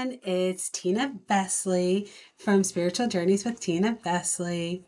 everyone. 0.00 0.18
It's 0.22 0.70
Tina 0.70 1.12
Vesley 1.28 2.08
from 2.38 2.64
Spiritual 2.64 3.08
Journeys 3.08 3.44
with 3.44 3.60
Tina 3.60 3.98
Vesley. 4.02 4.82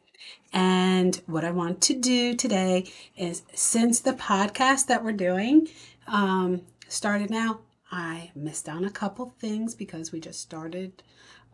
And 0.55 1.21
what 1.27 1.45
I 1.45 1.51
want 1.51 1.83
to 1.83 1.95
do 1.95 2.35
today 2.35 2.91
is 3.17 3.43
since 3.53 4.01
the 4.01 4.15
podcast 4.15 4.87
that 4.87 5.05
we're 5.05 5.13
doing 5.13 5.69
um, 6.07 6.63
started 6.89 7.29
now, 7.29 7.61
I 7.91 8.31
missed 8.35 8.71
on 8.71 8.87
a 8.87 8.91
couple 8.91 9.35
things 9.39 9.75
because 9.75 10.13
we 10.13 10.21
just 10.21 10.41
started 10.41 11.03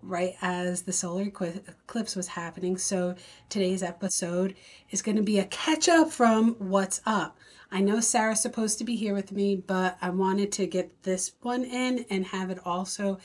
right 0.03 0.37
as 0.41 0.83
the 0.83 0.93
solar 0.93 1.23
eclipse 1.23 2.15
was 2.15 2.29
happening. 2.29 2.77
So 2.77 3.17
today's 3.49 3.83
episode 3.83 4.55
is 4.91 5.03
going 5.03 5.17
to 5.17 5.23
be 5.23 5.41
a 5.41 5.47
catch 5.47 5.89
up 5.89 6.13
from 6.13 6.55
what's 6.59 7.01
up. 7.07 7.37
I 7.71 7.81
know 7.81 8.01
Sarah's 8.01 8.41
supposed 8.41 8.79
to 8.79 8.85
be 8.85 8.97
here 8.97 9.15
with 9.15 9.31
me, 9.31 9.57
but 9.57 9.99
I 10.01 10.11
wanted 10.11 10.53
to 10.53 10.67
get 10.67 11.03
this 11.03 11.33
one 11.43 11.65
in 11.65 12.07
and 12.09 12.27
have 12.27 12.51
it 12.51 12.59
also 12.65 13.19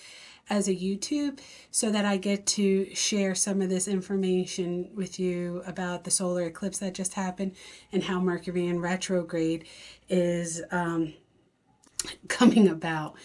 as 0.50 0.68
a 0.68 0.76
YouTube 0.76 1.40
so 1.72 1.90
that 1.90 2.06
I 2.06 2.18
get 2.18 2.46
to 2.48 2.94
share 2.94 3.36
some 3.36 3.62
of 3.62 3.70
this 3.70 3.88
information 3.88 4.90
with 4.94 5.20
you 5.20 5.64
about 5.66 6.04
the 6.04 6.12
solar 6.12 6.44
eclipse 6.44 6.80
that 6.80 6.94
just 6.94 7.14
happened 7.14 7.56
and 7.92 8.04
how 8.04 8.20
Mercury 8.20 8.68
in 8.68 8.80
retrograde 8.80 9.66
is 10.10 10.62
um, 10.72 11.14
coming 12.28 12.68
about. 12.68 13.16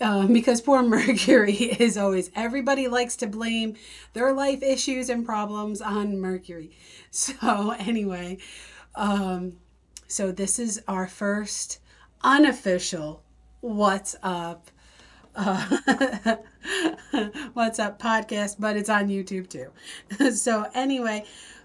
Um, 0.00 0.32
because 0.32 0.60
poor 0.60 0.82
Mercury 0.84 1.54
is 1.54 1.98
always, 1.98 2.30
everybody 2.36 2.86
likes 2.86 3.16
to 3.16 3.26
blame 3.26 3.74
their 4.12 4.32
life 4.32 4.62
issues 4.62 5.08
and 5.08 5.26
problems 5.26 5.80
on 5.80 6.20
Mercury. 6.20 6.70
So, 7.10 7.70
anyway, 7.70 8.36
um, 8.94 9.54
so 10.08 10.32
this 10.32 10.58
is 10.58 10.82
our 10.88 11.06
first 11.06 11.80
unofficial 12.22 13.22
What's 13.60 14.16
Up 14.22 14.70
uh, 15.34 16.36
What's 17.52 17.78
Up 17.78 18.00
podcast, 18.00 18.56
but 18.58 18.76
it's 18.76 18.88
on 18.88 19.08
YouTube 19.08 19.48
too. 19.50 19.70
so 20.32 20.66
anyway, 20.74 21.24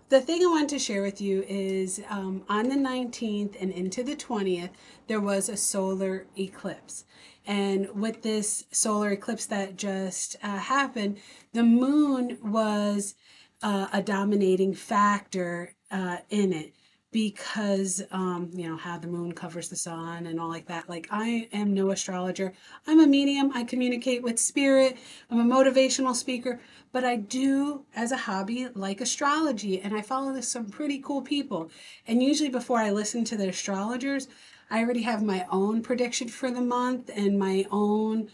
the 0.09 0.19
thing 0.19 0.43
I 0.43 0.47
want 0.47 0.69
to 0.71 0.79
share 0.79 1.01
with 1.01 1.21
you 1.21 1.45
is 1.47 2.01
um, 2.09 2.43
on 2.49 2.67
the 2.67 2.75
19th 2.75 3.55
and 3.61 3.71
into 3.71 4.03
the 4.03 4.15
20th, 4.15 4.71
there 5.07 5.21
was 5.21 5.47
a 5.47 5.57
solar 5.57 6.27
eclipse. 6.37 7.05
And 7.45 7.89
with 7.95 8.23
this 8.23 8.65
solar 8.71 9.11
eclipse 9.11 9.45
that 9.47 9.77
just 9.77 10.35
uh, 10.43 10.57
happened, 10.57 11.17
the 11.53 11.63
moon 11.63 12.37
was 12.43 13.15
uh, 13.61 13.87
a 13.93 14.01
dominating 14.01 14.73
factor 14.73 15.75
uh, 15.89 16.17
in 16.29 16.51
it 16.51 16.73
because 17.13 18.01
um, 18.11 18.49
you 18.53 18.67
know 18.67 18.75
how 18.75 18.97
the 18.97 19.07
moon 19.07 19.31
covers 19.31 19.69
the 19.69 19.75
sun 19.75 20.25
and 20.25 20.39
all 20.39 20.49
like 20.49 20.65
that 20.65 20.89
like 20.89 21.07
i 21.11 21.47
am 21.53 21.73
no 21.73 21.91
astrologer. 21.91 22.51
I'm 22.87 22.99
a 22.99 23.07
medium. 23.07 23.51
I 23.53 23.63
communicate 23.63 24.23
with 24.23 24.39
spirit. 24.39 24.97
I'm 25.29 25.39
a 25.39 25.55
motivational 25.55 26.15
speaker. 26.15 26.59
But 26.91 27.05
i 27.05 27.15
do 27.15 27.85
as 27.95 28.11
a 28.11 28.17
hobby 28.17 28.67
like 28.73 28.99
astrology 28.99 29.79
and 29.79 29.95
i 29.95 30.01
follow 30.01 30.39
some 30.41 30.65
pretty 30.65 30.99
cool 30.99 31.21
people. 31.21 31.71
And 32.07 32.21
usually 32.21 32.49
before 32.49 32.79
i 32.79 32.89
listen 32.91 33.23
to 33.25 33.37
the 33.37 33.47
astrologers 33.49 34.27
i 34.69 34.79
already 34.79 35.03
have 35.03 35.23
my 35.23 35.45
own 35.51 35.81
prediction 35.81 36.27
for 36.27 36.51
the 36.51 36.61
month 36.61 37.09
and 37.15 37.39
my 37.39 37.65
own 37.71 38.29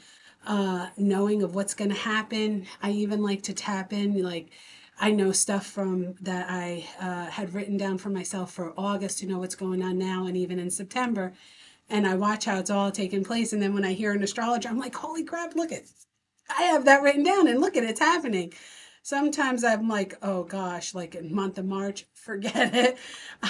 uh, 0.47 0.88
knowing 0.97 1.44
of 1.44 1.53
what's 1.53 1.73
going 1.73 1.89
to 1.89 1.95
happen. 1.95 2.66
I 2.81 2.91
even 2.91 3.22
like 3.22 3.44
to 3.44 3.53
tap 3.53 3.91
in 3.94 4.23
like 4.23 4.50
I 5.00 5.11
know 5.11 5.31
stuff 5.31 5.66
from 5.66 6.16
that 6.22 6.47
I 6.50 6.88
uh, 7.00 7.28
had 7.28 7.53
written 7.53 7.78
down 7.78 7.97
for 7.97 8.09
myself 8.09 8.52
for 8.52 8.73
August 8.78 9.19
to 9.19 9.28
know 9.28 9.39
what's 9.39 9.56
going 9.56 9.81
on 9.81 9.97
now 9.97 10.25
and 10.25 10.35
even 10.35 10.59
in 10.59 10.69
September. 10.69 11.34
And 11.90 12.06
I 12.06 12.16
watch 12.16 12.46
how 12.46 12.59
it's 12.59 12.69
all 12.69 12.91
taking 12.91 13.23
place. 13.23 13.53
And 13.53 13.62
then 13.62 13.73
when 13.73 13.85
I 13.85 13.94
hear 13.94 14.12
an 14.12 14.23
astrologer, 14.23 14.69
I'm 14.69 14.78
like, 14.78 14.96
holy 14.96 15.23
crap, 15.23 15.56
look 15.56 15.72
at 15.72 15.84
I 16.50 16.63
have 16.63 16.85
that 16.85 17.01
written 17.03 17.23
down 17.23 17.47
and 17.47 17.62
look 17.62 17.78
at 17.78 17.84
it's 17.84 18.00
happening. 18.00 18.53
Sometimes 19.03 19.63
I'm 19.63 19.88
like, 19.88 20.18
oh 20.22 20.44
gosh, 20.44 20.94
like 20.94 21.16
in 21.16 21.34
month 21.34 21.57
of 21.57 21.66
March, 21.66 22.06
forget 22.13 22.75
it. 22.75 22.97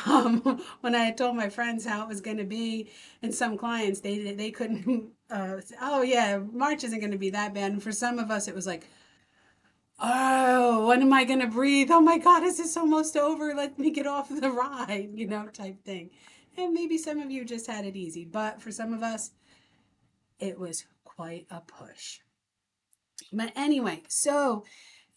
Um, 0.06 0.62
when 0.82 0.96
I 0.96 1.12
told 1.12 1.36
my 1.36 1.50
friends 1.50 1.86
how 1.86 2.04
it 2.04 2.08
was 2.08 2.22
going 2.22 2.38
to 2.38 2.44
be, 2.44 2.90
and 3.22 3.34
some 3.34 3.58
clients, 3.58 4.02
they 4.02 4.34
they 4.34 4.52
couldn't. 4.52 5.10
Uh, 5.32 5.62
oh 5.80 6.02
yeah, 6.02 6.40
March 6.54 6.84
isn't 6.84 7.02
going 7.02 7.12
to 7.12 7.18
be 7.18 7.30
that 7.30 7.54
bad. 7.54 7.72
And 7.72 7.84
for 7.84 7.92
some 7.92 8.18
of 8.18 8.32
us, 8.32 8.48
it 8.48 8.56
was 8.56 8.66
like, 8.66 8.88
oh, 10.00 10.88
when 10.88 11.02
am 11.02 11.14
I 11.14 11.24
going 11.24 11.40
to 11.40 11.48
breathe? 11.48 11.90
Oh 11.92 12.02
my 12.02 12.18
God, 12.18 12.44
is 12.44 12.58
this 12.58 12.78
almost 12.78 13.18
over? 13.18 13.54
Let 13.54 13.78
me 13.78 13.92
get 13.92 14.08
off 14.08 14.30
the 14.30 14.52
ride, 14.52 15.12
you 15.14 15.28
know, 15.28 15.48
type 15.48 15.84
thing. 15.84 16.12
And 16.58 16.74
maybe 16.74 16.98
some 16.98 17.20
of 17.20 17.32
you 17.32 17.46
just 17.46 17.68
had 17.68 17.86
it 17.86 17.96
easy, 17.96 18.26
but 18.26 18.62
for 18.62 18.72
some 18.72 18.94
of 18.94 19.04
us, 19.04 19.32
it 20.40 20.60
was 20.60 20.86
quite 21.04 21.46
a 21.50 21.62
push. 21.62 22.20
But 23.32 23.52
anyway, 23.56 24.04
so 24.08 24.64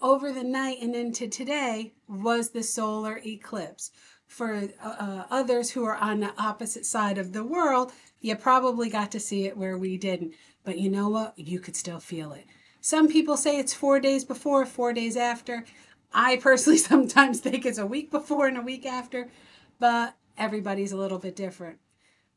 over 0.01 0.33
the 0.33 0.45
night 0.45 0.79
and 0.83 0.95
into 0.95 1.29
today 1.29 1.95
was 2.09 2.51
the 2.51 2.63
solar 2.63 3.21
eclipse. 3.25 3.91
For 4.27 4.71
uh, 4.83 4.89
uh 4.89 5.25
others 5.31 5.71
who 5.71 5.85
are 5.85 5.97
on 5.97 6.21
the 6.21 6.33
opposite 6.39 6.87
side 6.87 7.19
of 7.19 7.33
the 7.33 7.45
world, 7.45 7.93
you 8.21 8.35
probably 8.35 8.89
got 8.89 9.13
to 9.13 9.21
see 9.21 9.47
it 9.47 9.57
where 9.57 9.77
we 9.77 9.99
didn't. 9.99 10.35
But 10.65 10.79
you 10.79 10.91
know 10.91 11.09
what? 11.09 11.39
You 11.39 11.61
could 11.61 11.77
still 11.77 12.01
feel 12.01 12.33
it. 12.33 12.47
Some 12.85 13.07
people 13.07 13.37
say 13.37 13.61
it's 13.61 13.73
four 13.73 14.01
days 14.01 14.25
before, 14.25 14.67
four 14.67 14.93
days 14.93 15.17
after. 15.17 15.65
I 16.13 16.37
personally 16.37 16.79
sometimes 16.79 17.39
think 17.39 17.65
it's 17.65 17.79
a 17.79 17.87
week 17.87 18.11
before 18.11 18.49
and 18.49 18.59
a 18.59 18.63
week 18.63 18.85
after, 18.85 19.31
but 19.79 20.17
everybody's 20.37 20.91
a 20.91 20.97
little 20.97 21.21
bit 21.21 21.37
different. 21.37 21.79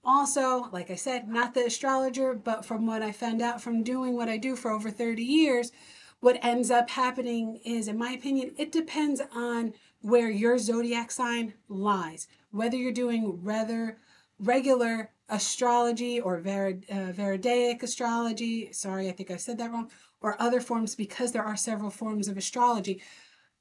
Also, 0.03 0.69
like 0.72 0.91
I 0.91 0.95
said, 0.95 1.28
not 1.28 1.56
the 1.56 1.66
astrologer, 1.66 2.35
but 2.35 2.63
from 2.63 2.85
what 2.85 3.01
I 3.01 3.11
found 3.11 3.41
out 3.41 3.59
from 3.59 3.81
doing 3.81 4.16
what 4.16 4.29
I 4.29 4.38
do 4.38 4.56
for 4.56 4.69
over 4.69 4.91
30 4.91 5.23
years, 5.23 5.72
what 6.19 6.38
ends 6.44 6.69
up 6.69 6.91
happening 6.91 7.59
is, 7.66 7.88
in 7.88 7.97
my 7.97 8.12
opinion, 8.12 8.53
it 8.56 8.72
depends 8.72 9.23
on 9.33 9.73
where 10.01 10.29
your 10.29 10.59
zodiac 10.59 11.09
sign 11.09 11.56
lies. 11.67 12.27
Whether 12.51 12.77
you're 12.77 12.91
doing 12.91 13.39
rather 13.41 13.97
regular 14.40 15.12
astrology 15.29 16.19
or 16.19 16.40
Ver, 16.40 16.79
uh, 16.90 17.12
Veridaic 17.12 17.81
astrology, 17.84 18.72
sorry, 18.72 19.09
I 19.09 19.12
think 19.12 19.31
I 19.31 19.38
said 19.38 19.57
that 19.57 19.72
wrong, 19.72 19.90
or 20.22 20.40
other 20.41 20.62
forms 20.62 20.96
because 20.96 21.31
there 21.31 21.44
are 21.44 21.56
several 21.56 21.90
forms 21.90 22.28
of 22.28 22.38
astrology. 22.38 23.01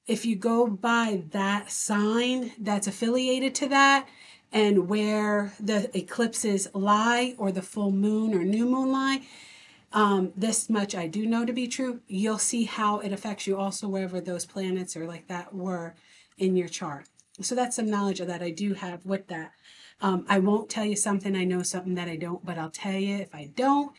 If 0.06 0.26
you 0.26 0.36
go 0.36 0.66
by 0.66 1.22
that 1.30 1.70
sign 1.70 2.52
that's 2.58 2.86
affiliated 2.86 3.54
to 3.56 3.68
that 3.68 4.06
and 4.52 4.88
where 4.88 5.54
the 5.58 5.96
eclipses 5.96 6.68
lie 6.74 7.34
or 7.38 7.50
the 7.50 7.62
full 7.62 7.90
moon 7.90 8.34
or 8.34 8.44
new 8.44 8.66
moon 8.66 8.92
lie, 8.92 9.22
um, 9.92 10.32
this 10.36 10.68
much 10.68 10.94
I 10.94 11.06
do 11.06 11.24
know 11.24 11.44
to 11.44 11.52
be 11.52 11.68
true. 11.68 12.00
You'll 12.08 12.38
see 12.38 12.64
how 12.64 12.98
it 12.98 13.12
affects 13.12 13.46
you 13.46 13.56
also 13.56 13.88
wherever 13.88 14.20
those 14.20 14.44
planets 14.44 14.96
or 14.96 15.06
like 15.06 15.28
that 15.28 15.54
were 15.54 15.94
in 16.36 16.56
your 16.56 16.68
chart. 16.68 17.06
So 17.40 17.54
that's 17.54 17.76
some 17.76 17.90
knowledge 17.90 18.20
of 18.20 18.26
that 18.26 18.42
I 18.42 18.50
do 18.50 18.74
have 18.74 19.06
with 19.06 19.28
that. 19.28 19.52
Um, 20.00 20.24
I 20.28 20.38
won't 20.38 20.68
tell 20.68 20.84
you 20.84 20.96
something 20.96 21.36
I 21.36 21.44
know 21.44 21.62
something 21.62 21.94
that 21.94 22.08
I 22.08 22.16
don't, 22.16 22.44
but 22.44 22.58
I'll 22.58 22.70
tell 22.70 22.94
you 22.98 23.16
if 23.16 23.34
I 23.34 23.50
don't, 23.54 23.92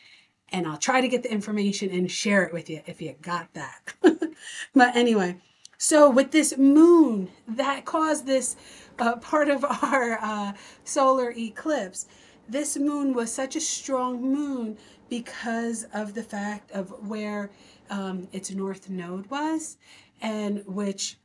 and 0.50 0.68
I'll 0.68 0.78
try 0.78 1.02
to 1.02 1.08
get 1.08 1.24
the 1.24 1.32
information 1.32 1.90
and 1.92 2.10
share 2.10 2.44
it 2.44 2.54
with 2.54 2.70
you 2.70 2.82
if 2.86 3.02
you 3.02 3.16
got 3.22 3.54
that. 3.54 3.94
but 4.74 4.96
anyway, 4.96 5.38
so 5.78 6.10
with 6.10 6.32
this 6.32 6.58
moon 6.58 7.30
that 7.48 7.86
caused 7.86 8.26
this 8.26 8.56
uh, 9.00 9.18
part 9.18 9.50
of 9.50 9.64
our 9.84 10.20
uh, 10.22 10.54
solar 10.84 11.32
eclipse, 11.32 12.08
this 12.48 12.78
moon 12.78 13.14
was 13.14 13.32
such 13.32 13.56
a 13.56 13.62
strong 13.62 14.22
moon 14.22 14.78
because 15.10 15.86
of 15.94 16.14
the 16.14 16.24
fact 16.24 16.72
of 16.72 16.90
where 17.08 17.52
um, 17.90 18.28
its 18.32 18.52
north 18.52 18.90
node 18.90 19.30
was, 19.30 19.78
and 20.22 20.64
which 20.66 21.18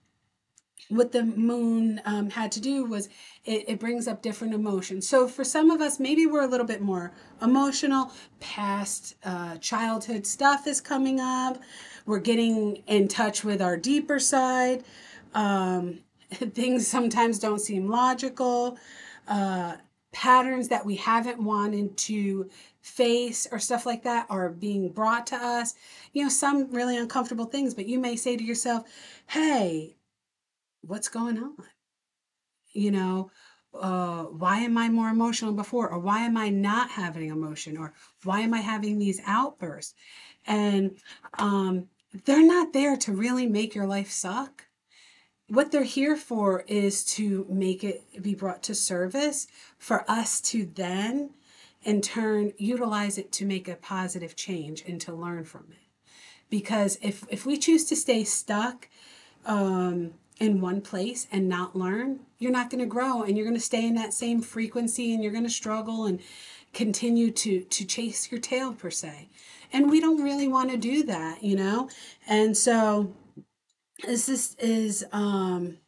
what 0.91 1.13
the 1.13 1.23
moon 1.23 2.01
um, 2.05 2.31
had 2.31 2.53
to 2.53 2.61
do 2.61 2.85
was 2.85 3.09
it, 3.45 3.65
it, 3.69 3.81
brings 3.81 4.09
up 4.09 4.23
different 4.23 4.53
emotions. 4.53 5.09
So 5.09 5.29
for 5.29 5.45
some 5.45 5.71
of 5.71 5.81
us, 5.81 6.01
maybe 6.01 6.27
we're 6.27 6.43
a 6.43 6.49
little 6.49 6.67
bit 6.67 6.83
more 6.83 7.13
emotional. 7.41 8.11
Past 8.41 9.15
uh, 9.25 9.57
childhood 9.59 10.27
stuff 10.27 10.67
is 10.67 10.81
coming 10.81 11.21
up. 11.21 11.59
We're 12.07 12.19
getting 12.19 12.83
in 12.87 13.09
touch 13.09 13.45
with 13.45 13.63
our 13.63 13.77
deeper 13.77 14.19
side. 14.19 14.85
Um, 15.35 16.01
things 16.33 16.87
sometimes 16.87 17.39
don't 17.39 17.61
seem 17.61 17.89
logical. 17.89 18.79
Uh, 19.29 19.77
patterns 20.13 20.69
that 20.69 20.85
we 20.85 20.97
haven't 20.97 21.39
wanted 21.39 21.97
to 21.97 22.51
face 22.81 23.47
or 23.53 23.59
stuff 23.59 23.87
like 23.87 24.03
that 24.03 24.27
are 24.29 24.49
being 24.49 24.89
brought 24.89 25.27
to 25.29 25.37
us. 25.37 25.75
You 26.13 26.25
know, 26.25 26.29
some 26.29 26.71
really 26.73 26.97
uncomfortable 26.97 27.45
things, 27.45 27.75
but 27.75 27.87
you 27.87 27.99
may 27.99 28.17
say 28.17 28.37
to 28.37 28.43
yourself, 28.43 28.85
hey, 29.29 29.95
what's 30.83 31.09
going 31.09 31.39
on? 31.39 31.57
You 32.73 32.91
know, 32.91 33.31
uh, 33.75 34.25
why 34.25 34.59
am 34.59 34.79
I 34.79 34.89
more 34.89 35.09
emotional 35.09 35.53
before? 35.53 35.89
Or 35.89 35.99
why 35.99 36.21
am 36.21 36.37
I 36.37 36.49
not 36.51 36.91
having 36.91 37.31
emotion? 37.31 37.77
Or 37.77 37.93
why 38.25 38.41
am 38.41 38.55
I 38.55 38.61
having 38.61 38.99
these 38.99 39.21
outbursts? 39.27 39.95
And 40.47 40.99
um, 41.39 41.89
they're 42.25 42.47
not 42.47 42.73
there 42.73 42.97
to 42.99 43.13
really 43.13 43.47
make 43.47 43.75
your 43.75 43.87
life 43.87 44.11
suck. 44.11 44.67
What 45.49 45.73
they're 45.73 45.83
here 45.85 46.17
for 46.17 46.65
is 46.69 47.05
to 47.17 47.47
make 47.49 47.83
it 47.85 48.23
be 48.23 48.35
brought 48.35 48.63
to 48.65 48.75
service 48.75 49.47
for 49.79 50.05
us 50.09 50.41
to 50.43 50.65
then, 50.65 51.31
in 51.83 52.01
turn, 52.03 52.53
utilize 52.57 53.19
it 53.19 53.33
to 53.33 53.47
make 53.47 53.69
a 53.69 53.75
positive 53.75 54.37
change 54.37 54.85
and 54.87 55.01
to 55.01 55.13
learn 55.13 55.45
from 55.45 55.67
it. 55.71 55.79
because 56.51 56.99
if 57.01 57.25
if 57.31 57.47
we 57.47 57.57
choose 57.57 57.85
to 57.87 57.97
stay 57.97 58.25
stuck 58.25 58.89
um, 59.47 60.13
in 60.41 60.61
one 60.61 60.81
place 60.81 61.27
and 61.31 61.49
not 61.49 61.77
learn, 61.77 62.21
you're 62.39 62.51
not 62.51 62.71
going 62.71 62.81
to 62.81 62.87
grow 62.87 63.23
and 63.23 63.37
you're 63.37 63.47
going 63.47 63.57
to 63.57 63.63
stay 63.63 63.87
in 63.87 63.95
that 63.95 64.15
same 64.15 64.41
frequency 64.41 65.13
and 65.13 65.23
you're 65.23 65.33
going 65.33 65.45
to 65.45 65.51
struggle 65.51 66.07
and 66.07 66.21
continue 66.73 67.31
to 67.31 67.61
to 67.65 67.85
chase 67.85 68.31
your 68.31 68.41
tail 68.41 68.73
per 68.73 68.91
se. 68.91 69.29
And 69.73 69.91
we 69.91 70.01
don't 70.01 70.23
really 70.23 70.49
want 70.49 70.71
to 70.71 70.77
do 70.77 71.03
that, 71.05 71.45
you 71.45 71.57
know? 71.57 71.89
And 72.27 72.57
so 72.57 73.13
this 74.05 74.29
is, 74.29 74.57
is 74.59 75.05
um 75.13 75.79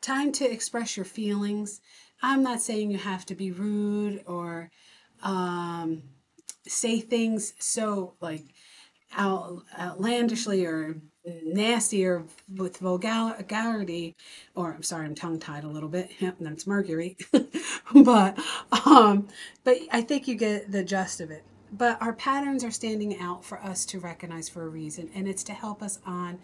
time 0.00 0.32
to 0.32 0.50
express 0.50 0.96
your 0.96 1.06
feelings. 1.06 1.80
I'm 2.20 2.42
not 2.42 2.60
saying 2.60 2.90
you 2.90 2.98
have 2.98 3.24
to 3.26 3.34
be 3.34 3.52
rude 3.52 4.24
or 4.26 4.70
um 5.22 6.02
say 6.66 7.00
things 7.00 7.54
so 7.58 8.14
like 8.20 8.44
out, 9.16 9.62
outlandishly 9.78 10.64
or 10.66 10.96
nasty 11.44 12.04
or 12.04 12.24
with 12.56 12.78
vulgarity 12.78 14.16
or 14.54 14.72
I'm 14.74 14.82
sorry 14.82 15.06
I'm 15.06 15.14
tongue 15.14 15.38
tied 15.38 15.64
a 15.64 15.68
little 15.68 15.88
bit. 15.88 16.10
That's 16.40 16.66
Mercury. 16.66 17.16
But 17.94 18.38
um 18.86 19.28
but 19.64 19.78
I 19.92 20.00
think 20.00 20.26
you 20.26 20.34
get 20.34 20.72
the 20.72 20.82
gist 20.82 21.20
of 21.20 21.30
it. 21.30 21.44
But 21.72 22.00
our 22.02 22.12
patterns 22.12 22.64
are 22.64 22.70
standing 22.70 23.18
out 23.18 23.44
for 23.44 23.62
us 23.62 23.84
to 23.86 24.00
recognize 24.00 24.48
for 24.48 24.62
a 24.64 24.68
reason 24.68 25.10
and 25.14 25.28
it's 25.28 25.44
to 25.44 25.52
help 25.52 25.82
us 25.82 25.98
on 26.06 26.38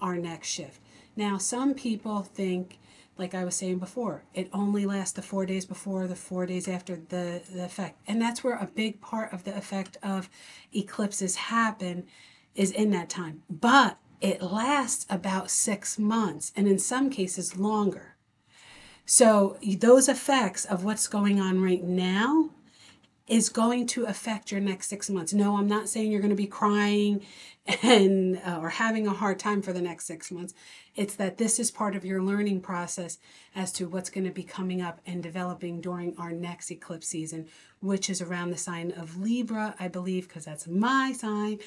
our 0.00 0.16
next 0.16 0.48
shift. 0.48 0.80
Now 1.16 1.38
some 1.38 1.74
people 1.74 2.22
think 2.22 2.78
like 3.16 3.34
I 3.34 3.44
was 3.44 3.54
saying 3.54 3.78
before, 3.78 4.24
it 4.34 4.48
only 4.52 4.86
lasts 4.86 5.12
the 5.12 5.22
four 5.22 5.46
days 5.46 5.64
before, 5.64 6.06
the 6.06 6.16
four 6.16 6.46
days 6.46 6.66
after 6.66 6.96
the, 6.96 7.42
the 7.52 7.64
effect. 7.64 8.00
And 8.06 8.20
that's 8.20 8.42
where 8.42 8.56
a 8.56 8.66
big 8.66 9.00
part 9.00 9.32
of 9.32 9.44
the 9.44 9.56
effect 9.56 9.96
of 10.02 10.28
eclipses 10.72 11.36
happen 11.36 12.06
is 12.54 12.70
in 12.70 12.90
that 12.90 13.08
time. 13.08 13.42
But 13.48 13.98
it 14.20 14.42
lasts 14.42 15.06
about 15.08 15.50
six 15.50 15.98
months 15.98 16.52
and 16.56 16.66
in 16.66 16.78
some 16.78 17.10
cases 17.10 17.56
longer. 17.56 18.16
So 19.06 19.58
those 19.62 20.08
effects 20.08 20.64
of 20.64 20.82
what's 20.82 21.06
going 21.06 21.40
on 21.40 21.62
right 21.62 21.84
now 21.84 22.50
is 23.26 23.48
going 23.48 23.86
to 23.86 24.04
affect 24.04 24.52
your 24.52 24.60
next 24.60 24.88
six 24.88 25.08
months. 25.08 25.32
No, 25.32 25.56
I'm 25.56 25.66
not 25.66 25.88
saying 25.88 26.12
you're 26.12 26.20
going 26.20 26.28
to 26.30 26.36
be 26.36 26.46
crying 26.46 27.22
and 27.82 28.40
uh, 28.44 28.58
or 28.60 28.68
having 28.68 29.06
a 29.06 29.12
hard 29.12 29.38
time 29.38 29.62
for 29.62 29.72
the 29.72 29.80
next 29.80 30.06
six 30.06 30.30
months. 30.30 30.52
It's 30.94 31.14
that 31.14 31.38
this 31.38 31.58
is 31.58 31.70
part 31.70 31.96
of 31.96 32.04
your 32.04 32.22
learning 32.22 32.60
process 32.60 33.18
as 33.54 33.72
to 33.72 33.88
what's 33.88 34.10
going 34.10 34.26
to 34.26 34.30
be 34.30 34.42
coming 34.42 34.82
up 34.82 35.00
and 35.06 35.22
developing 35.22 35.80
during 35.80 36.14
our 36.18 36.32
next 36.32 36.70
eclipse 36.70 37.08
season, 37.08 37.48
which 37.80 38.10
is 38.10 38.20
around 38.20 38.50
the 38.50 38.58
sign 38.58 38.92
of 38.92 39.16
Libra, 39.16 39.74
I 39.80 39.88
believe, 39.88 40.28
because 40.28 40.44
that's 40.44 40.68
my 40.68 41.12
sign, 41.12 41.58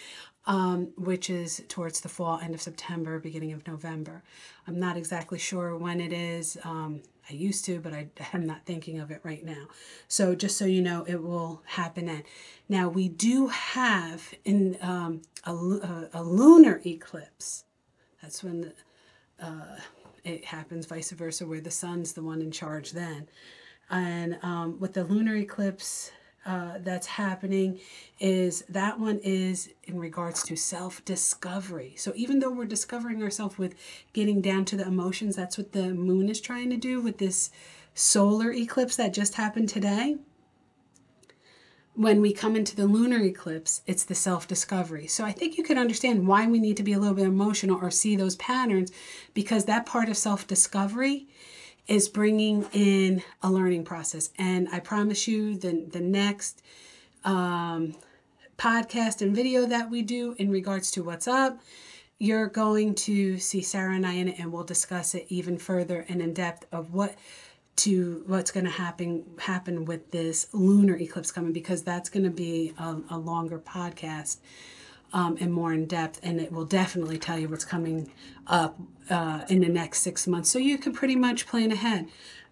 um, 0.47 0.87
which 0.95 1.29
is 1.29 1.61
towards 1.67 1.99
the 1.99 2.09
fall, 2.09 2.39
end 2.39 2.55
of 2.55 2.61
September, 2.61 3.19
beginning 3.19 3.51
of 3.51 3.67
November. 3.67 4.23
I'm 4.65 4.79
not 4.79 4.95
exactly 4.95 5.37
sure 5.37 5.77
when 5.77 5.99
it 5.99 6.13
is. 6.13 6.57
Um, 6.63 7.01
I 7.29 7.33
used 7.33 7.65
to, 7.65 7.79
but 7.81 7.93
I, 7.93 8.07
am 8.33 8.45
not 8.45 8.65
thinking 8.65 8.99
of 8.99 9.11
it 9.11 9.19
right 9.23 9.43
now. 9.43 9.67
So 10.07 10.33
just 10.33 10.57
so 10.57 10.65
you 10.65 10.81
know, 10.81 11.03
it 11.05 11.21
will 11.21 11.61
happen 11.65 12.05
then. 12.05 12.23
Now 12.69 12.87
we 12.87 13.09
do 13.09 13.47
have 13.47 14.33
in 14.45 14.77
um, 14.81 15.21
a, 15.43 15.53
a, 15.53 16.09
a, 16.13 16.23
lunar 16.23 16.81
eclipse. 16.85 17.65
That's 18.21 18.41
when 18.41 18.61
the, 18.61 18.73
uh, 19.45 19.79
it 20.23 20.45
happens, 20.45 20.85
vice 20.85 21.11
versa, 21.11 21.45
where 21.45 21.61
the 21.61 21.71
sun's 21.71 22.13
the 22.13 22.23
one 22.23 22.41
in 22.41 22.51
charge 22.51 22.91
then. 22.91 23.27
And 23.89 24.37
um, 24.41 24.79
with 24.79 24.93
the 24.93 25.03
lunar 25.03 25.35
eclipse 25.35 26.11
uh, 26.47 26.77
that's 26.79 27.07
happening 27.07 27.77
is 28.21 28.63
that 28.69 28.97
one 28.97 29.19
is 29.19 29.69
in 29.83 29.99
regards 29.99 30.43
to 30.43 30.55
self 30.55 31.03
discovery. 31.03 31.93
So 31.97 32.13
even 32.15 32.39
though 32.39 32.51
we're 32.51 32.65
discovering 32.65 33.21
ourselves 33.21 33.57
with 33.57 33.75
getting 34.13 34.39
down 34.41 34.63
to 34.65 34.77
the 34.77 34.87
emotions, 34.87 35.35
that's 35.35 35.57
what 35.57 35.73
the 35.73 35.93
moon 35.93 36.29
is 36.29 36.39
trying 36.39 36.69
to 36.69 36.77
do 36.77 37.01
with 37.01 37.17
this 37.17 37.51
solar 37.93 38.51
eclipse 38.53 38.95
that 38.95 39.13
just 39.13 39.35
happened 39.35 39.67
today. 39.67 40.15
When 41.95 42.21
we 42.21 42.31
come 42.31 42.55
into 42.55 42.75
the 42.75 42.85
lunar 42.85 43.19
eclipse, 43.19 43.81
it's 43.85 44.05
the 44.05 44.15
self 44.15 44.47
discovery. 44.47 45.07
So 45.07 45.25
I 45.25 45.33
think 45.33 45.57
you 45.57 45.65
can 45.65 45.77
understand 45.77 46.27
why 46.27 46.47
we 46.47 46.59
need 46.59 46.77
to 46.77 46.83
be 46.83 46.93
a 46.93 46.99
little 46.99 47.15
bit 47.15 47.25
emotional 47.25 47.77
or 47.81 47.91
see 47.91 48.15
those 48.15 48.37
patterns 48.37 48.89
because 49.33 49.65
that 49.65 49.85
part 49.85 50.07
of 50.07 50.15
self 50.15 50.47
discovery 50.47 51.27
is 51.87 52.09
bringing 52.09 52.65
in 52.73 53.23
a 53.41 53.51
learning 53.51 53.85
process. 53.85 54.29
And 54.37 54.67
I 54.71 54.79
promise 54.79 55.27
you, 55.27 55.57
the, 55.57 55.85
the 55.89 56.01
next 56.01 56.61
um, 57.23 57.95
podcast 58.57 59.21
and 59.21 59.35
video 59.35 59.65
that 59.65 59.89
we 59.89 60.01
do 60.01 60.35
in 60.37 60.49
regards 60.49 60.91
to 60.91 61.03
what's 61.03 61.27
up, 61.27 61.61
you're 62.19 62.47
going 62.47 62.95
to 62.95 63.37
see 63.37 63.61
Sarah 63.61 63.95
and 63.95 64.05
I 64.05 64.13
in 64.13 64.29
it, 64.29 64.39
and 64.39 64.51
we'll 64.51 64.63
discuss 64.63 65.13
it 65.13 65.27
even 65.29 65.57
further 65.57 66.05
and 66.09 66.21
in 66.21 66.33
depth 66.33 66.65
of 66.71 66.93
what 66.93 67.15
to 67.77 68.23
what's 68.25 68.49
going 68.49 68.65
to 68.65 68.71
happen 68.71 69.23
happen 69.37 69.85
with 69.85 70.09
this 70.09 70.47
lunar 70.51 70.97
eclipse 70.97 71.31
coming 71.31 71.53
because 71.53 71.83
that's 71.83 72.09
going 72.09 72.23
to 72.23 72.31
be 72.31 72.73
a, 72.79 72.97
a 73.11 73.17
longer 73.19 73.59
podcast 73.59 74.37
um, 75.13 75.37
and 75.39 75.53
more 75.53 75.73
in 75.73 75.85
depth, 75.85 76.19
and 76.23 76.39
it 76.39 76.51
will 76.51 76.65
definitely 76.65 77.17
tell 77.17 77.37
you 77.39 77.49
what's 77.49 77.65
coming 77.65 78.11
up 78.47 78.79
uh, 79.09 79.41
in 79.49 79.61
the 79.61 79.69
next 79.69 80.01
six 80.01 80.27
months. 80.27 80.49
So 80.49 80.59
you 80.59 80.77
can 80.77 80.93
pretty 80.93 81.15
much 81.15 81.47
plan 81.47 81.71
ahead. 81.71 82.07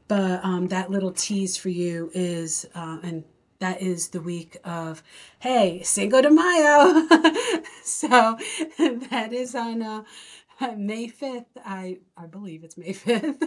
But 0.08 0.44
um, 0.44 0.68
that 0.68 0.92
little 0.92 1.12
tease 1.12 1.58
for 1.58 1.70
you 1.70 2.12
is, 2.14 2.68
uh, 2.76 3.00
and 3.02 3.24
that 3.60 3.82
is 3.82 4.10
the 4.10 4.22
week 4.22 4.58
of, 4.64 5.02
hey, 5.40 5.82
Cinco 5.84 6.22
de 6.22 6.30
Mayo. 6.30 7.08
so 7.84 8.38
that 9.10 9.30
is 9.32 9.56
on 9.56 9.82
uh, 9.82 10.04
May 10.78 11.08
5th. 11.08 11.46
I, 11.66 12.00
I 12.16 12.28
believe 12.28 12.64
it's 12.64 12.78
May 12.78 12.94
5th 12.94 13.42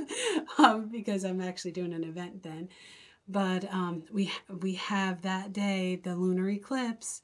um, 0.59 0.89
because 0.89 1.25
I'm 1.25 1.41
actually 1.41 1.73
doing 1.73 1.93
an 1.93 2.05
event 2.05 2.43
then. 2.43 2.69
But 3.29 3.73
um, 3.73 4.05
we, 4.11 4.33
we 4.49 4.75
have 4.75 5.23
that 5.23 5.53
day, 5.53 6.01
the 6.03 6.17
lunar 6.17 6.49
eclipse 6.49 7.23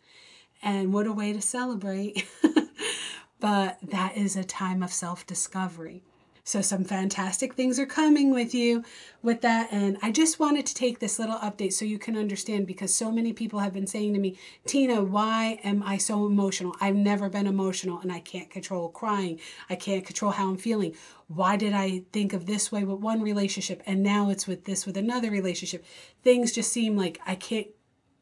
and 0.64 0.92
what 0.92 1.06
a 1.06 1.12
way 1.12 1.32
to 1.32 1.40
celebrate. 1.40 2.26
but 3.40 3.78
that 3.82 4.16
is 4.16 4.34
a 4.34 4.42
time 4.42 4.82
of 4.82 4.92
self 4.92 5.26
discovery. 5.26 6.02
So, 6.46 6.60
some 6.60 6.84
fantastic 6.84 7.54
things 7.54 7.78
are 7.78 7.86
coming 7.86 8.30
with 8.30 8.54
you 8.54 8.84
with 9.22 9.40
that. 9.40 9.68
And 9.72 9.96
I 10.02 10.10
just 10.10 10.38
wanted 10.38 10.66
to 10.66 10.74
take 10.74 10.98
this 10.98 11.18
little 11.18 11.38
update 11.38 11.72
so 11.72 11.86
you 11.86 11.98
can 11.98 12.18
understand 12.18 12.66
because 12.66 12.94
so 12.94 13.10
many 13.10 13.32
people 13.32 13.60
have 13.60 13.72
been 13.72 13.86
saying 13.86 14.12
to 14.12 14.20
me, 14.20 14.36
Tina, 14.66 15.02
why 15.02 15.58
am 15.64 15.82
I 15.82 15.96
so 15.96 16.26
emotional? 16.26 16.76
I've 16.82 16.96
never 16.96 17.30
been 17.30 17.46
emotional 17.46 17.98
and 18.00 18.12
I 18.12 18.20
can't 18.20 18.50
control 18.50 18.90
crying. 18.90 19.40
I 19.70 19.76
can't 19.76 20.04
control 20.04 20.32
how 20.32 20.50
I'm 20.50 20.58
feeling. 20.58 20.94
Why 21.28 21.56
did 21.56 21.72
I 21.72 22.02
think 22.12 22.34
of 22.34 22.44
this 22.44 22.70
way 22.70 22.84
with 22.84 23.00
one 23.00 23.22
relationship 23.22 23.82
and 23.86 24.02
now 24.02 24.28
it's 24.28 24.46
with 24.46 24.64
this 24.64 24.84
with 24.84 24.98
another 24.98 25.30
relationship? 25.30 25.82
Things 26.22 26.52
just 26.52 26.70
seem 26.70 26.94
like 26.94 27.20
I 27.26 27.36
can't 27.36 27.68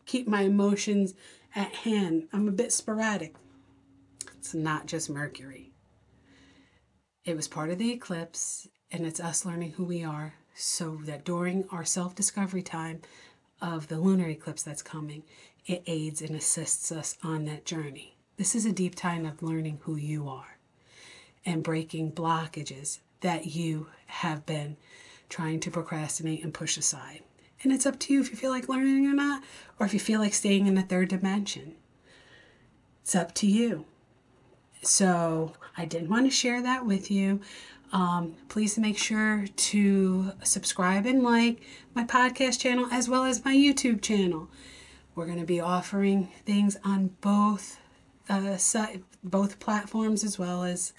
keep 0.06 0.28
my 0.28 0.42
emotions 0.42 1.14
at 1.54 1.74
hand. 1.74 2.28
I'm 2.32 2.48
a 2.48 2.52
bit 2.52 2.72
sporadic. 2.72 3.34
It's 4.38 4.54
not 4.54 4.86
just 4.86 5.10
Mercury. 5.10 5.72
It 7.24 7.36
was 7.36 7.48
part 7.48 7.70
of 7.70 7.78
the 7.78 7.92
eclipse, 7.92 8.68
and 8.90 9.06
it's 9.06 9.20
us 9.20 9.46
learning 9.46 9.72
who 9.72 9.84
we 9.84 10.02
are 10.02 10.34
so 10.54 11.00
that 11.04 11.24
during 11.24 11.64
our 11.70 11.84
self 11.84 12.14
discovery 12.14 12.62
time 12.62 13.00
of 13.60 13.88
the 13.88 13.98
lunar 13.98 14.28
eclipse 14.28 14.62
that's 14.62 14.82
coming, 14.82 15.22
it 15.66 15.84
aids 15.86 16.20
and 16.20 16.34
assists 16.34 16.90
us 16.90 17.16
on 17.22 17.44
that 17.44 17.64
journey. 17.64 18.16
This 18.36 18.54
is 18.54 18.66
a 18.66 18.72
deep 18.72 18.94
time 18.94 19.24
of 19.24 19.42
learning 19.42 19.78
who 19.82 19.96
you 19.96 20.28
are 20.28 20.58
and 21.46 21.62
breaking 21.62 22.12
blockages 22.12 22.98
that 23.20 23.46
you 23.46 23.86
have 24.06 24.44
been 24.44 24.76
trying 25.28 25.60
to 25.60 25.70
procrastinate 25.70 26.42
and 26.42 26.52
push 26.52 26.76
aside. 26.76 27.22
And 27.62 27.72
it's 27.72 27.86
up 27.86 27.98
to 28.00 28.12
you 28.12 28.20
if 28.20 28.30
you 28.30 28.36
feel 28.36 28.50
like 28.50 28.68
learning 28.68 29.06
or 29.06 29.14
not, 29.14 29.42
or 29.78 29.86
if 29.86 29.94
you 29.94 30.00
feel 30.00 30.20
like 30.20 30.34
staying 30.34 30.66
in 30.66 30.74
the 30.74 30.82
third 30.82 31.08
dimension. 31.08 31.74
It's 33.02 33.14
up 33.14 33.34
to 33.36 33.46
you. 33.46 33.84
So 34.82 35.52
I 35.76 35.84
did 35.84 36.08
want 36.08 36.26
to 36.26 36.30
share 36.30 36.62
that 36.62 36.84
with 36.84 37.10
you. 37.10 37.40
Um, 37.92 38.36
please 38.48 38.78
make 38.78 38.96
sure 38.96 39.46
to 39.46 40.32
subscribe 40.42 41.04
and 41.04 41.22
like 41.22 41.60
my 41.94 42.04
podcast 42.04 42.60
channel 42.60 42.88
as 42.90 43.08
well 43.08 43.24
as 43.24 43.44
my 43.44 43.54
YouTube 43.54 44.02
channel. 44.02 44.48
We're 45.14 45.26
going 45.26 45.40
to 45.40 45.44
be 45.44 45.60
offering 45.60 46.30
things 46.46 46.78
on 46.84 47.10
both 47.20 47.78
uh, 48.28 48.56
both 49.22 49.60
platforms 49.60 50.24
as 50.24 50.38
well 50.38 50.64
as 50.64 50.92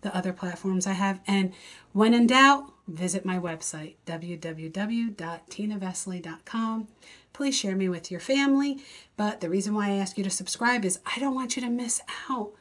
the 0.00 0.16
other 0.16 0.32
platforms 0.32 0.86
I 0.86 0.92
have. 0.92 1.20
And 1.26 1.52
when 1.92 2.14
in 2.14 2.26
doubt, 2.26 2.72
visit 2.88 3.24
my 3.24 3.38
website, 3.38 3.94
www.tinavesley.com. 4.06 6.88
Please 7.32 7.56
share 7.56 7.76
me 7.76 7.88
with 7.88 8.10
your 8.10 8.20
family. 8.20 8.82
But 9.16 9.40
the 9.40 9.50
reason 9.50 9.74
why 9.74 9.88
I 9.88 9.96
ask 9.96 10.18
you 10.18 10.24
to 10.24 10.30
subscribe 10.30 10.84
is 10.84 10.98
I 11.06 11.18
don't 11.20 11.34
want 11.34 11.56
you 11.56 11.62
to 11.62 11.70
miss 11.70 12.02
out 12.28 12.52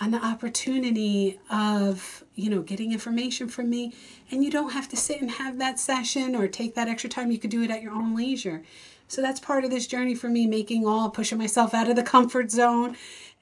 on 0.00 0.12
the 0.12 0.24
opportunity 0.24 1.38
of 1.50 2.24
you 2.34 2.48
know 2.48 2.62
getting 2.62 2.92
information 2.92 3.48
from 3.48 3.68
me 3.68 3.92
and 4.30 4.42
you 4.42 4.50
don't 4.50 4.70
have 4.70 4.88
to 4.88 4.96
sit 4.96 5.20
and 5.20 5.32
have 5.32 5.58
that 5.58 5.78
session 5.78 6.34
or 6.34 6.48
take 6.48 6.74
that 6.74 6.88
extra 6.88 7.10
time 7.10 7.30
you 7.30 7.38
could 7.38 7.50
do 7.50 7.62
it 7.62 7.70
at 7.70 7.82
your 7.82 7.92
own 7.92 8.16
leisure 8.16 8.62
so 9.08 9.20
that's 9.20 9.38
part 9.38 9.62
of 9.62 9.70
this 9.70 9.86
journey 9.86 10.14
for 10.14 10.30
me 10.30 10.46
making 10.46 10.86
all 10.86 11.10
pushing 11.10 11.36
myself 11.36 11.74
out 11.74 11.90
of 11.90 11.96
the 11.96 12.02
comfort 12.14 12.50
zone 12.50 12.96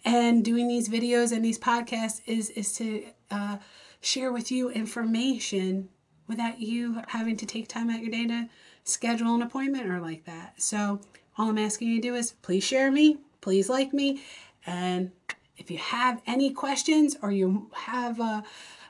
and 0.05 0.45
doing 0.45 0.67
these 0.67 0.89
videos 0.89 1.31
and 1.31 1.45
these 1.45 1.59
podcasts 1.59 2.21
is 2.27 2.51
is 2.51 2.75
to 2.75 3.05
uh, 3.31 3.59
share 4.01 4.33
with 4.33 4.51
you 4.51 4.69
information 4.71 5.89
without 6.29 6.61
you 6.61 7.03
having 7.09 7.37
to 7.37 7.47
take 7.47 7.67
time 7.67 7.91
out 7.91 8.01
your 8.01 8.11
day 8.11 8.27
to 8.27 8.49
schedule 8.85 9.35
an 9.35 9.43
appointment 9.43 9.91
or 9.91 10.01
like 10.01 10.25
that. 10.25 10.61
So 10.61 11.01
all 11.37 11.49
I'm 11.49 11.59
asking 11.59 11.89
you 11.89 11.97
to 11.97 12.09
do 12.09 12.15
is 12.15 12.33
please 12.33 12.65
share 12.65 12.91
me, 12.93 13.19
please 13.41 13.69
like 13.69 13.93
me, 13.93 14.23
and 14.67 15.11
if 15.59 15.71
you 15.71 15.79
have 15.79 16.23
any 16.27 16.51
questions 16.51 17.17
or 17.21 17.33
you 17.33 17.71
have 17.75 18.21
a, 18.21 18.45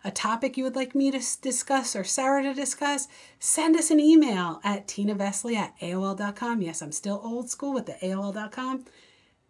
a 0.04 0.10
topic 0.10 0.56
you 0.56 0.64
would 0.64 0.76
like 0.76 0.94
me 0.94 1.10
to 1.10 1.20
discuss 1.40 1.96
or 1.96 2.04
Sarah 2.04 2.42
to 2.42 2.54
discuss, 2.54 3.08
send 3.40 3.76
us 3.76 3.90
an 3.90 3.98
email 3.98 4.60
at 4.62 4.86
tinavesley 4.86 5.56
at 5.56 5.78
AOL.com. 5.80 6.62
Yes, 6.62 6.82
I'm 6.82 6.92
still 6.92 7.20
old 7.24 7.48
school 7.50 7.72
with 7.72 7.86
the 7.86 7.96
AOL.com. 8.02 8.84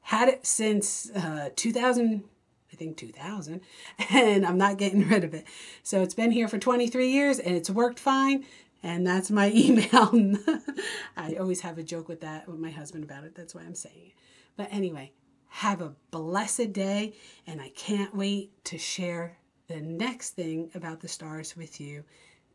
Had 0.02 0.28
it 0.28 0.46
since 0.46 1.10
uh, 1.10 1.50
2000, 1.56 2.24
I 2.72 2.76
think 2.76 2.96
2000, 2.96 3.60
and 4.10 4.46
I'm 4.46 4.58
not 4.58 4.78
getting 4.78 5.08
rid 5.08 5.24
of 5.24 5.34
it. 5.34 5.46
So 5.82 6.02
it's 6.02 6.14
been 6.14 6.30
here 6.30 6.48
for 6.48 6.58
23 6.58 7.08
years 7.08 7.38
and 7.38 7.56
it's 7.56 7.70
worked 7.70 7.98
fine. 7.98 8.44
And 8.82 9.06
that's 9.06 9.30
my 9.30 9.50
email. 9.54 10.12
I 11.16 11.34
always 11.34 11.62
have 11.62 11.78
a 11.78 11.82
joke 11.82 12.08
with 12.08 12.20
that 12.20 12.48
with 12.48 12.60
my 12.60 12.70
husband 12.70 13.04
about 13.04 13.24
it. 13.24 13.34
That's 13.34 13.54
why 13.54 13.62
I'm 13.62 13.74
saying 13.74 13.96
it. 14.06 14.12
But 14.56 14.68
anyway, 14.70 15.12
have 15.48 15.80
a 15.80 15.94
blessed 16.10 16.72
day, 16.72 17.14
and 17.46 17.60
I 17.60 17.70
can't 17.70 18.14
wait 18.14 18.52
to 18.64 18.78
share 18.78 19.38
the 19.68 19.80
next 19.80 20.30
thing 20.30 20.70
about 20.74 21.00
the 21.00 21.08
stars 21.08 21.56
with 21.56 21.80
you 21.80 22.04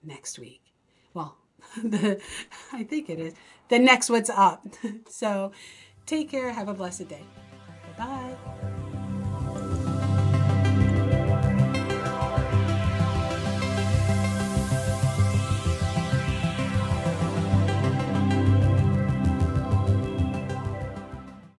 next 0.04 0.40
week. 0.40 0.62
Well, 1.14 1.38
the 1.84 2.22
I 2.72 2.84
think 2.84 3.10
it 3.10 3.20
is 3.20 3.34
the 3.70 3.80
next 3.80 4.10
what's 4.10 4.30
up. 4.30 4.66
So 5.10 5.52
take 6.06 6.30
care, 6.30 6.52
have 6.52 6.68
a 6.68 6.74
blessed 6.74 7.08
day. 7.08 7.24
Bye 7.98 8.06
bye. 8.06 8.53